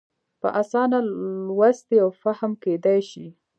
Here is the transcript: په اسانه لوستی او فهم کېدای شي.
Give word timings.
په 0.41 0.47
اسانه 0.61 0.99
لوستی 1.47 1.97
او 2.03 2.09
فهم 2.21 2.51
کېدای 2.63 2.99
شي. 3.09 3.25